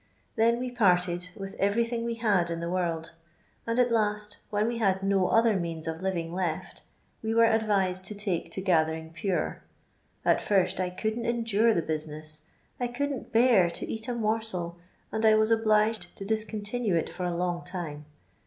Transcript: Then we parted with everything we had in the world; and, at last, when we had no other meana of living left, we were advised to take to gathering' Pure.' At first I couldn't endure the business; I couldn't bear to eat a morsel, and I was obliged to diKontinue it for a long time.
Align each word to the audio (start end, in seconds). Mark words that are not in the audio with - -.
Then 0.35 0.57
we 0.57 0.71
parted 0.71 1.29
with 1.35 1.55
everything 1.59 2.03
we 2.05 2.15
had 2.15 2.49
in 2.49 2.59
the 2.59 2.71
world; 2.71 3.11
and, 3.67 3.77
at 3.77 3.91
last, 3.91 4.39
when 4.49 4.67
we 4.67 4.79
had 4.79 5.03
no 5.03 5.27
other 5.27 5.53
meana 5.53 5.87
of 5.89 6.01
living 6.01 6.33
left, 6.33 6.81
we 7.21 7.35
were 7.35 7.45
advised 7.45 8.03
to 8.05 8.15
take 8.15 8.49
to 8.53 8.61
gathering' 8.61 9.11
Pure.' 9.13 9.61
At 10.25 10.41
first 10.41 10.79
I 10.79 10.89
couldn't 10.89 11.27
endure 11.27 11.75
the 11.75 11.83
business; 11.83 12.47
I 12.79 12.87
couldn't 12.87 13.31
bear 13.31 13.69
to 13.69 13.85
eat 13.87 14.07
a 14.07 14.15
morsel, 14.15 14.79
and 15.11 15.23
I 15.23 15.35
was 15.35 15.51
obliged 15.51 16.15
to 16.15 16.25
diKontinue 16.25 16.93
it 16.93 17.07
for 17.07 17.25
a 17.25 17.35
long 17.37 17.63
time. 17.63 18.05